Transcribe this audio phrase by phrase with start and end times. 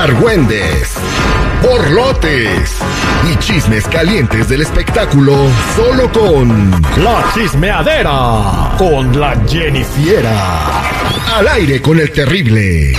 [0.00, 0.94] argüendes,
[1.62, 2.78] borlotes
[3.30, 5.34] y chismes calientes del espectáculo
[5.76, 6.70] solo con
[7.04, 10.80] La Chismeadera con la Jennifiera.
[11.36, 12.94] Al aire con el terrible.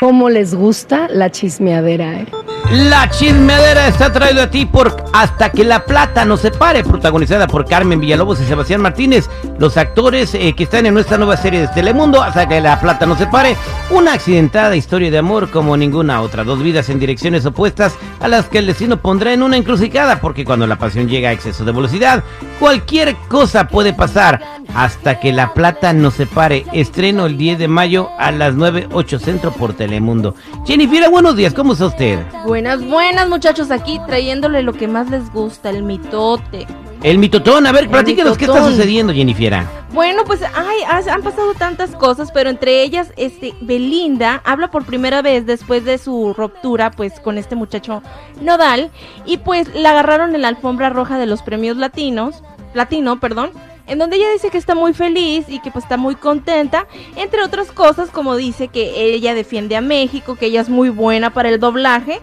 [0.00, 2.22] ¿Cómo les gusta la chismeadera?
[2.22, 2.26] Eh?
[2.68, 7.64] La chismeadera está traída a ti por Hasta que la plata nos separe, protagonizada por
[7.64, 9.28] Carmen Villalobos y Sebastián Martínez,
[9.58, 13.06] los actores eh, que están en nuestra nueva serie de Telemundo, Hasta que la plata
[13.06, 13.56] nos separe,
[13.90, 18.46] una accidentada historia de amor como ninguna otra, dos vidas en direcciones opuestas a las
[18.46, 21.72] que el destino pondrá en una encrucijada, porque cuando la pasión llega a exceso de
[21.72, 22.22] velocidad,
[22.60, 24.60] cualquier cosa puede pasar.
[24.72, 29.50] Hasta que la plata nos separe, estreno el 10 de mayo a las 9.8 Centro
[29.50, 30.36] por Telemundo.
[30.64, 32.20] Jennifer, buenos días, ¿cómo está usted?
[32.50, 36.66] Buenas, buenas muchachos, aquí trayéndole lo que más les gusta, el mitote.
[37.00, 39.62] El mitotón, a ver, platíquenos qué está sucediendo, Jennifer.
[39.92, 45.22] Bueno, pues ay, han pasado tantas cosas, pero entre ellas, este, Belinda habla por primera
[45.22, 48.02] vez después de su ruptura, pues, con este muchacho
[48.40, 48.90] Nodal,
[49.24, 52.42] y pues la agarraron en la alfombra roja de los premios latinos,
[52.74, 53.52] latino, perdón,
[53.90, 57.42] en donde ella dice que está muy feliz y que pues está muy contenta, entre
[57.42, 61.48] otras cosas como dice que ella defiende a México, que ella es muy buena para
[61.48, 62.20] el doblaje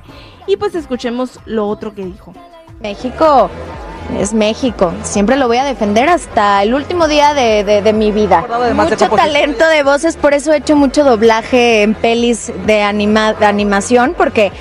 [0.47, 2.33] y pues escuchemos lo otro que dijo.
[2.79, 3.49] México
[4.19, 4.93] es México.
[5.03, 8.45] Siempre lo voy a defender hasta el último día de, mi vida.
[8.73, 13.45] Mucho talento de voces, por eso he hecho mucho doblaje en pelis de, anima, de
[13.45, 14.51] animación, porque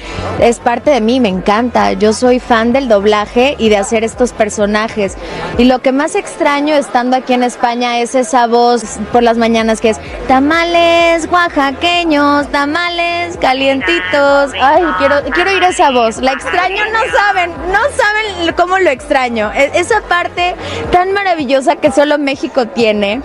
[0.41, 1.93] es parte de mí, me encanta.
[1.93, 5.17] Yo soy fan del doblaje y de hacer estos personajes.
[5.59, 9.81] Y lo que más extraño estando aquí en España es esa voz por las mañanas
[9.81, 14.53] que es tamales oaxaqueños, tamales calientitos.
[14.61, 16.19] Ay, quiero, quiero oír esa voz.
[16.19, 19.36] La extraño, no saben, no saben cómo lo extraño.
[19.37, 20.55] E-, esa parte
[20.91, 23.21] tan maravillosa que solo México tiene.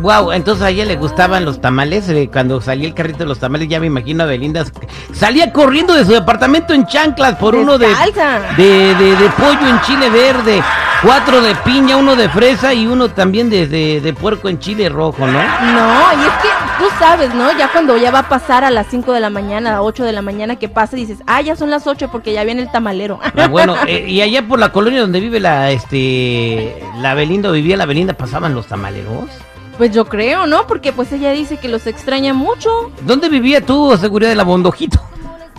[0.00, 2.08] Wow, entonces a ella le gustaban los tamales.
[2.10, 4.64] Eh, cuando salía el carrito de los tamales, ya me imagino a Belinda.
[5.12, 10.10] Salía corriendo de su departamento en chanclas por uno de, de, de, pollo en chile
[10.10, 10.62] verde,
[11.02, 15.26] cuatro de piña, uno de fresa y uno también de, de, puerco en chile rojo,
[15.26, 15.32] ¿no?
[15.32, 16.48] No, y es que
[16.78, 17.56] tú sabes, ¿no?
[17.56, 20.12] Ya cuando ya va a pasar a las 5 de la mañana, a 8 de
[20.12, 23.18] la mañana, que pasa dices, ah, ya son las 8 porque ya viene el tamalero.
[23.36, 27.76] Ah, bueno, eh, y allá por la colonia donde vive la, este, la Belinda, vivía
[27.76, 29.30] la Belinda, pasaban los tamaleros.
[29.76, 30.66] Pues yo creo, ¿no?
[30.66, 32.90] Porque pues ella dice que los extraña mucho.
[33.02, 35.00] ¿Dónde vivía tú, seguridad de la Bondojito?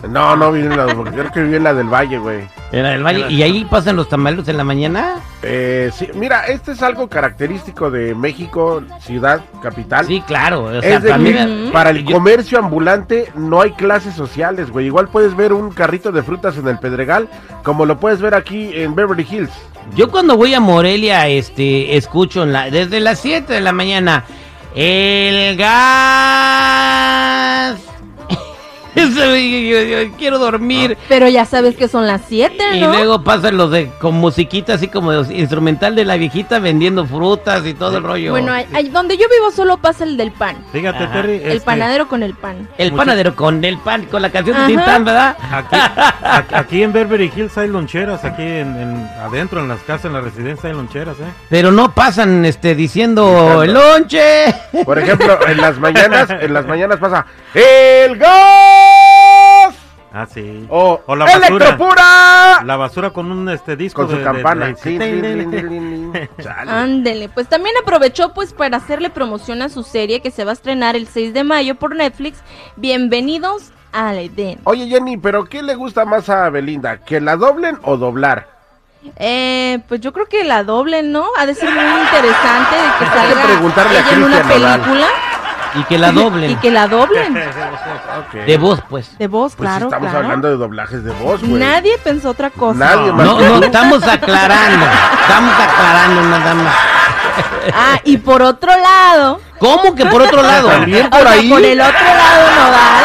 [0.07, 2.47] No, no en la, creo que viví en la del Valle, güey.
[2.71, 3.31] En la del Valle.
[3.31, 5.15] ¿Y ahí pasan los tamales en la mañana?
[5.41, 10.05] Eh, sí, mira, este es algo característico de México, ciudad, capital.
[10.05, 10.71] Sí, claro.
[10.71, 14.85] es de para el comercio ambulante no hay clases sociales, güey.
[14.85, 17.27] Igual puedes ver un carrito de frutas en el Pedregal,
[17.63, 19.51] como lo puedes ver aquí en Beverly Hills.
[19.95, 24.25] Yo cuando voy a Morelia, este, escucho la, desde las 7 de la mañana,
[24.75, 26.67] el gas
[30.17, 30.97] quiero dormir.
[31.07, 32.75] Pero ya sabes que son las 7, ¿no?
[32.75, 37.65] Y luego pasan los de con musiquita así como instrumental de la viejita vendiendo frutas
[37.65, 38.31] y todo el rollo.
[38.31, 38.53] Bueno,
[38.91, 40.57] donde yo vivo solo pasa el del pan.
[40.71, 41.35] Fíjate, Terry.
[41.35, 42.67] El este, panadero con el pan.
[42.77, 45.37] El panadero con el pan, con la canción de Tintán, ¿verdad?
[46.51, 50.69] Aquí, en Beverly Hills hay loncheras, aquí en, adentro en las casas, en la residencia
[50.69, 51.31] hay loncheras, ¿eh?
[51.49, 54.53] Pero no pasan este diciendo el lonche.
[54.85, 58.86] Por ejemplo, en las mañanas, en las mañanas pasa el gas
[60.19, 60.65] Ah, sí.
[60.69, 61.77] O, la basura.
[61.77, 64.73] pura La basura con un este disco con su campana.
[66.67, 70.53] Ándele, pues también aprovechó pues para hacerle promoción a su serie que se va a
[70.53, 72.39] estrenar el 6 de mayo por Netflix.
[72.77, 74.57] Bienvenidos al Edén.
[74.63, 76.97] Oye Jenny, pero ¿qué le gusta más a Belinda?
[76.97, 78.57] ¿Que la doblen o doblar?
[79.17, 81.27] Eh, pues yo creo que la doblen, ¿no?
[81.37, 85.07] Ha de ser muy interesante de que salga preguntarle ella en una película.
[85.75, 86.51] Y que la doblen.
[86.51, 87.33] Y que la doblen.
[88.45, 89.17] De voz, pues.
[89.17, 89.85] De voz, pues claro.
[89.85, 91.59] Estamos hablando de doblajes de voz, güey.
[91.59, 92.79] Nadie pensó otra cosa.
[92.79, 93.25] Nadie más.
[93.25, 94.85] No, no, estamos aclarando.
[95.21, 96.75] Estamos aclarando nada más.
[97.75, 99.39] Ah, y por otro lado.
[99.59, 100.69] ¿Cómo que por otro lado?
[100.69, 101.49] También por ahí.
[101.49, 103.03] por el otro lado nodal.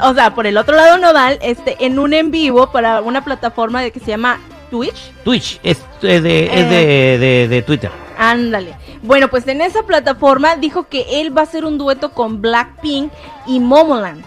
[0.00, 3.80] o sea, por el otro lado nodal, este, en un en vivo para una plataforma
[3.80, 4.40] de que se llama
[4.70, 5.12] Twitch.
[5.24, 7.90] Twitch, es, de, de, de Twitter.
[8.18, 8.76] Ándale.
[9.02, 13.12] Bueno, pues en esa plataforma dijo que él va a hacer un dueto con Blackpink
[13.46, 14.24] y Momoland.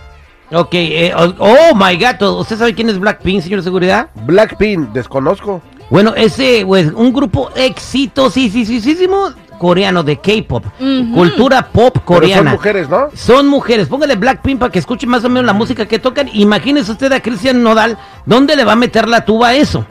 [0.54, 4.10] Ok, eh, oh, oh, my God, ¿usted sabe quién es Blackpink, señor de seguridad?
[4.26, 5.62] Blackpink, desconozco.
[5.90, 10.66] Bueno, ese, pues, un grupo exitosísimo coreano de K-pop,
[11.14, 12.52] cultura pop coreana.
[12.52, 13.10] son mujeres, ¿no?
[13.14, 13.88] Son mujeres.
[13.88, 16.30] Póngale Blackpink para que escuche más o menos la música que tocan.
[16.34, 19.86] Imagínese usted a Cristian Nodal, ¿dónde le va a meter la tuba a eso?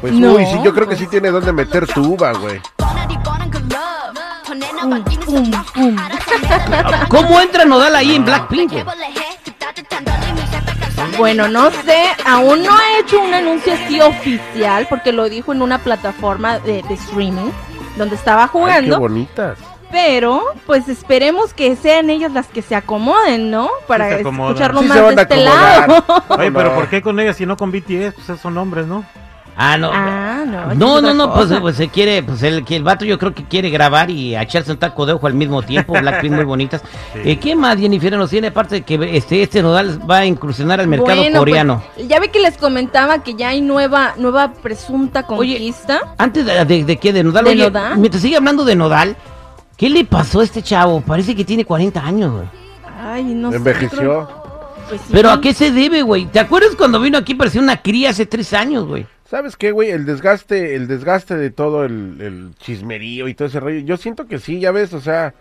[0.00, 2.60] Pues uy, sí, yo creo que sí tiene donde meter tuba, güey.
[7.08, 8.72] ¿Cómo entra Nodal ahí en Blackpink?
[11.18, 15.62] Bueno, no sé, aún no ha hecho un anuncio así oficial porque lo dijo en
[15.62, 17.50] una plataforma de, streaming
[17.96, 18.96] donde estaba jugando.
[18.96, 19.58] qué bonitas.
[19.90, 23.70] Pero, pues esperemos que sean ellas las que se acomoden, ¿no?
[23.86, 26.04] Para escucharlo más de este lado.
[26.28, 28.14] Oye, pero ¿por qué con ellas y no con BTS?
[28.14, 29.04] Pues son hombres, ¿no?
[29.58, 29.90] Ah, no.
[29.90, 30.74] Ah, no.
[30.74, 33.70] No, no, no, pues, pues, se quiere, pues el, el vato yo creo que quiere
[33.70, 36.82] grabar y echarse un taco de ojo al mismo tiempo, Blackpink muy bonitas.
[37.14, 38.48] Eh, ¿Qué más Jennifer nos tiene?
[38.48, 41.82] Aparte de que este, este nodal va a incursionar al mercado pues, coreano.
[42.06, 46.00] ya ve que les comentaba que ya hay nueva, nueva presunta conquista.
[46.02, 47.96] Oye, antes de, de, de qué, de nodal, ¿De nodal?
[47.96, 49.16] mientras sigue hablando de nodal,
[49.78, 51.00] ¿qué le pasó a este chavo?
[51.00, 52.46] Parece que tiene 40 años, güey.
[53.00, 54.28] Ay, no Envejeció.
[54.88, 56.26] Pues Pero ¿a qué se debe, güey?
[56.26, 59.06] ¿Te acuerdas cuando vino aquí parecía una cría hace tres años, güey?
[59.28, 59.90] ¿Sabes qué, güey?
[59.90, 63.80] El desgaste, el desgaste de todo el, chismerío y todo ese rollo.
[63.80, 65.34] Yo siento que sí, ya ves, o sea,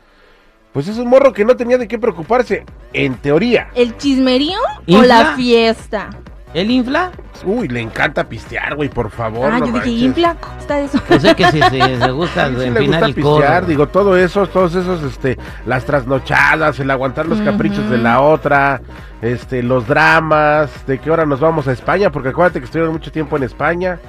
[0.74, 3.70] pues es un morro que no tenía de qué preocuparse, en teoría.
[3.76, 6.10] ¿El chismerío o la fiesta?
[6.56, 7.12] ¿El infla?
[7.44, 9.52] Uy, le encanta pistear, güey, por favor.
[9.52, 11.02] Ah, yo dije, infla, ¿cómo está eso?
[11.10, 15.04] Yo sé que si se, gusta sí, le gusta pistear, digo, todo eso, todos esos,
[15.04, 18.80] este, las trasnochadas, el aguantar los caprichos de la otra,
[19.22, 23.12] este, los dramas, de qué hora nos vamos a España, porque acuérdate que estuvieron mucho
[23.12, 24.00] tiempo en España.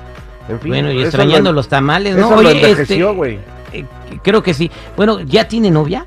[0.49, 2.29] En fin, bueno, y extrañando los tamales, ¿no?
[2.29, 3.41] Oye, este, güey.
[3.73, 3.85] Eh,
[4.23, 4.71] creo que sí.
[4.97, 6.07] Bueno, ¿ya tiene novia?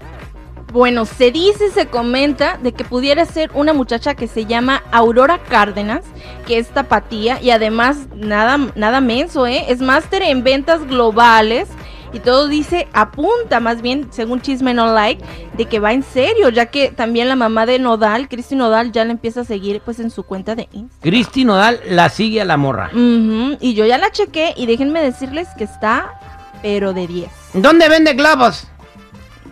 [0.72, 5.40] Bueno, se dice, se comenta de que pudiera ser una muchacha que se llama Aurora
[5.40, 6.06] Cárdenas,
[6.46, 9.66] que es tapatía y además nada, nada menso, ¿eh?
[9.68, 11.70] Es máster en ventas globales
[12.14, 15.24] y todo dice, apunta más bien, según Chisme No Like,
[15.58, 19.06] de que va en serio, ya que también la mamá de Nodal, Cristi Nodal, ya
[19.06, 21.00] la empieza a seguir pues en su cuenta de Instagram.
[21.02, 22.92] Cristi Nodal la sigue a la morra.
[22.94, 26.20] y yo ya la chequé y déjenme decirles que está,
[26.62, 27.30] pero de 10.
[27.54, 28.68] ¿Dónde vende globos?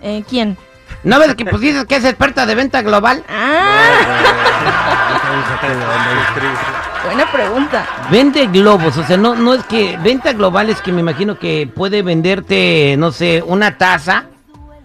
[0.01, 0.57] Eh, ¿Quién?
[1.03, 3.23] ¿No ves que pues dices que es experta de venta global?
[3.29, 3.93] Ah.
[7.05, 7.85] Buena pregunta.
[8.11, 11.69] Vende globos, o sea, no, no es que venta global es que me imagino que
[11.73, 14.25] puede venderte, no sé, una taza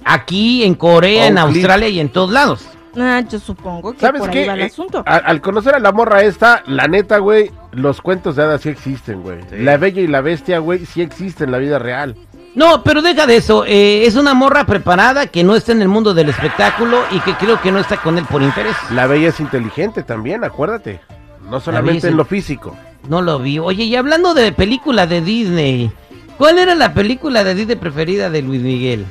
[0.04, 2.68] aquí en Corea, en Australia y en todos lados.
[2.96, 5.02] Ah, yo supongo que ¿Sabes por ahí va el eh, asunto.
[5.06, 9.22] al conocer a la morra esta, la neta, güey, los cuentos de hadas sí existen,
[9.22, 9.38] güey.
[9.50, 12.16] La bella y la bestia, güey, sí existen en la vida real.
[12.54, 13.64] No, pero deja de eso.
[13.64, 17.34] Eh, es una morra preparada que no está en el mundo del espectáculo y que
[17.34, 18.76] creo que no está con él por interés.
[18.90, 21.00] La bella es inteligente también, acuérdate.
[21.48, 22.76] No solamente en lo físico.
[23.08, 23.58] No lo vi.
[23.58, 25.90] Oye, y hablando de película de Disney,
[26.38, 29.06] ¿cuál era la película de Disney preferida de Luis Miguel?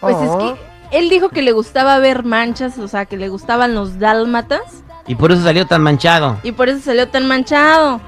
[0.00, 3.74] Pues es que él dijo que le gustaba ver manchas, o sea, que le gustaban
[3.74, 4.84] los dálmatas.
[5.08, 6.38] Y por eso salió tan manchado.
[6.42, 8.00] Y por eso salió tan manchado.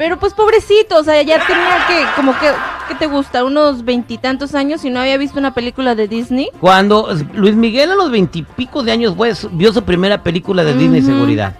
[0.00, 2.50] Pero pues pobrecito, o sea, ya tenía que, como que,
[2.88, 3.44] ¿qué te gusta?
[3.44, 6.48] Unos veintitantos años y no había visto una película de Disney.
[6.58, 11.02] Cuando Luis Miguel a los veintipico de años pues, vio su primera película de Disney
[11.02, 11.54] Seguridad.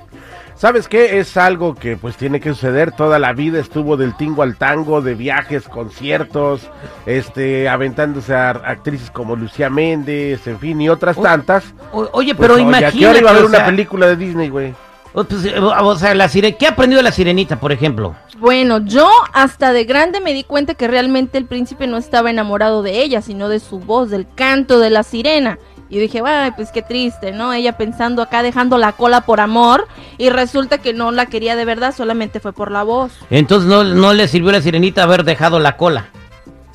[0.57, 1.19] ¿Sabes qué?
[1.19, 2.93] Es algo que pues tiene que suceder.
[2.93, 6.63] Toda la vida estuvo del tingo al tango, de viajes, conciertos,
[7.05, 11.75] este, aventándose a actrices como Lucía Méndez, en fin, y otras tantas.
[11.93, 12.87] oye, pero pues, imagínate.
[12.87, 14.75] ¿A qué hora iba a ver una película de Disney, güey?
[15.13, 18.15] Pues, eh, o sea, la ¿qué ha aprendido la sirenita, por ejemplo?
[18.39, 22.83] Bueno, yo hasta de grande me di cuenta que realmente el príncipe no estaba enamorado
[22.83, 25.59] de ella, sino de su voz, del canto de la sirena.
[25.89, 27.53] Y dije, ay, pues qué triste, ¿no?
[27.53, 29.89] Ella pensando acá, dejando la cola por amor,
[30.19, 33.13] y resulta que no la quería de verdad, solamente fue por la voz.
[33.29, 36.07] Entonces no, no le sirvió a la sirenita haber dejado la cola.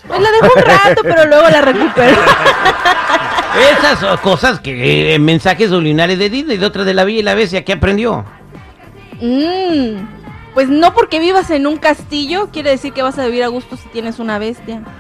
[0.06, 2.18] Pues la dejó un rato, pero luego la recuperó.
[3.72, 7.36] Esas cosas que eh, mensajes subliminales de Disney, de otra de la Villa y la
[7.36, 8.26] Bestia, ¿qué aprendió?
[9.22, 10.06] Mm,
[10.54, 13.78] pues no porque vivas en un castillo quiere decir que vas a vivir a gusto
[13.78, 14.82] si tienes una bestia.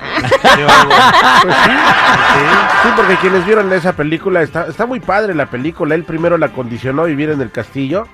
[1.45, 1.55] Pues
[2.83, 5.95] sí, porque quienes vieron esa película, está, está muy padre la película.
[5.95, 8.07] Él primero la condicionó a vivir en el castillo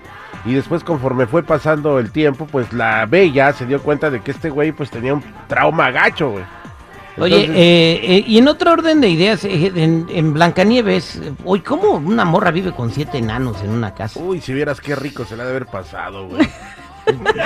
[0.45, 4.31] y después conforme fue pasando el tiempo, pues la bella se dio cuenta de que
[4.31, 6.43] este güey pues tenía un trauma gacho, güey.
[7.17, 12.23] Oye, eh, eh, y en otro orden de ideas, eh, en, Blancanieves, hoy ¿cómo una
[12.25, 14.19] morra vive con siete enanos en una casa?
[14.19, 16.41] Uy, si vieras qué rico se le ha de haber pasado, güey.
[17.05, 17.41] me imagino.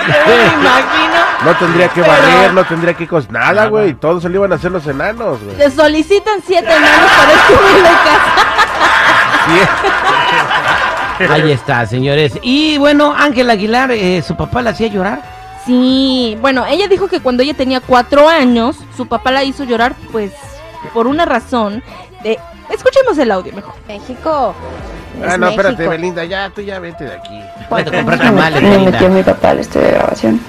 [1.44, 3.94] No tendría que barrer, no tendría que cosas, nada, güey.
[3.94, 5.56] Todos se le iban a hacer los enanos, güey.
[5.56, 8.42] Le solicitan siete enanos para escribir la casa.
[11.32, 12.38] Ahí está, señores.
[12.42, 13.90] Y bueno, Ángel Aguilar,
[14.22, 15.35] su papá la hacía llorar.
[15.66, 19.96] Sí, bueno, ella dijo que cuando ella tenía cuatro años, su papá la hizo llorar,
[20.12, 20.32] pues,
[20.94, 21.82] por una razón.
[22.22, 22.38] De...
[22.70, 23.74] Escuchemos el audio mejor.
[23.88, 24.54] México.
[25.26, 27.40] Ah, no, espérate, Belinda, ya, tú ya vete de aquí.
[27.70, 30.40] Bueno, comprar tamales, me metió mi papá al estudio de grabación.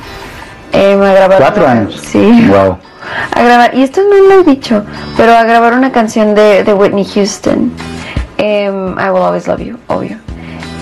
[0.73, 1.99] Eh, a grabar ¿Cuatro años?
[2.03, 2.45] Sí.
[2.47, 2.77] Wow.
[3.31, 4.83] A grabar, y esto no lo he dicho,
[5.15, 7.71] pero a grabar una canción de, de Whitney Houston.
[8.37, 10.17] Em, I Will Always Love You, obvio.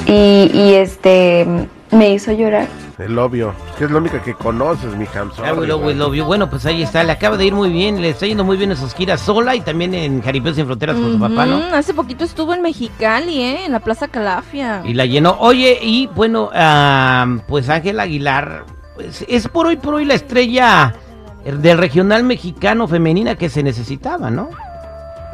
[0.08, 1.46] Y, y este
[1.92, 2.68] me hizo llorar.
[2.98, 5.32] El obvio, que es la única que conoces, mi Ham.
[5.36, 6.26] Sorry, love you.
[6.26, 8.72] Bueno, pues ahí está, le acaba de ir muy bien, le está yendo muy bien
[8.72, 11.58] en sus giras sola y también en Jaripeo Sin Fronteras con su papá, ¿no?
[11.58, 13.66] Ujú, Hace poquito estuvo en Mexicali, ¿eh?
[13.66, 14.82] En la Plaza Calafia.
[14.86, 15.36] Y la llenó.
[15.40, 18.66] Oye, y bueno, ah, pues Ángel Aguilar,
[18.96, 20.96] pues, es por hoy por hoy la estrella
[21.46, 24.50] del regional mexicano femenina que se necesitaba, ¿no?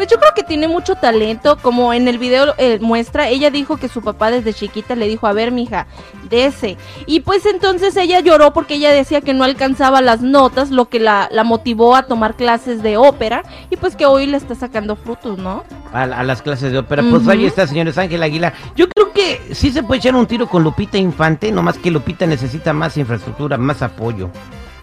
[0.01, 3.77] Pues yo creo que tiene mucho talento, como en el video eh, muestra, ella dijo
[3.77, 5.86] que su papá desde chiquita le dijo, a ver, mija,
[6.27, 6.75] dese.
[7.05, 11.00] Y pues entonces ella lloró porque ella decía que no alcanzaba las notas, lo que
[11.00, 14.96] la, la motivó a tomar clases de ópera, y pues que hoy le está sacando
[14.96, 15.65] frutos, ¿no?
[15.93, 17.03] A, a las clases de ópera.
[17.08, 18.55] Pues ahí está, señores Ángel Aguilar.
[18.75, 22.25] Yo creo que sí se puede echar un tiro con Lupita Infante, nomás que Lupita
[22.25, 24.31] necesita más infraestructura, más apoyo.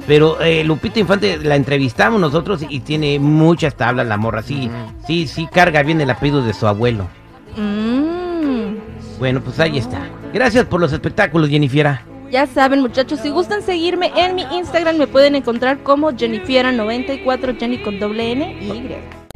[0.06, 4.42] Pero eh, Lupita Infante la entrevistamos nosotros y tiene muchas tablas la morra.
[4.42, 4.70] Sí,
[5.06, 7.08] sí, sí carga bien el apellido de su abuelo.
[7.56, 9.18] Mm.
[9.18, 10.08] Bueno, pues ahí está.
[10.32, 12.02] Gracias por los espectáculos, Jennifiera.
[12.30, 17.78] Ya saben, muchachos, si gustan seguirme en mi Instagram, me pueden encontrar como Jennifiera94, Jenny
[17.78, 19.27] con doble N y Y.